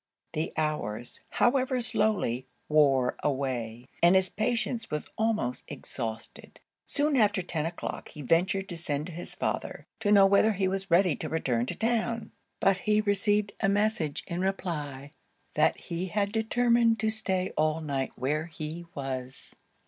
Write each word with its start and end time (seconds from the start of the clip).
The 0.33 0.51
hours, 0.57 1.21
however 1.29 1.79
slowly, 1.79 2.47
wore 2.67 3.15
away, 3.21 3.87
and 4.01 4.15
his 4.15 4.31
patience 4.31 4.89
was 4.89 5.07
almost 5.15 5.63
exhausted: 5.67 6.59
soon 6.87 7.15
after 7.15 7.43
ten 7.43 7.67
o'clock 7.67 8.09
he 8.09 8.23
ventured 8.23 8.67
to 8.69 8.77
send 8.77 9.05
to 9.05 9.11
his 9.11 9.35
father, 9.35 9.85
to 9.99 10.11
know 10.11 10.25
whether 10.25 10.53
he 10.53 10.67
was 10.67 10.89
ready 10.89 11.15
to 11.17 11.29
return 11.29 11.67
to 11.67 11.75
town? 11.75 12.31
but 12.59 12.77
he 12.77 13.01
received 13.01 13.53
a 13.59 13.69
message 13.69 14.23
in 14.25 14.41
reply, 14.41 15.11
'that 15.53 15.77
he 15.79 16.07
had 16.07 16.31
determined 16.31 16.97
to 16.99 17.11
stay 17.11 17.51
all 17.55 17.79
night 17.79 18.11
where 18.15 18.47
he 18.47 18.87
was.' 18.95 19.53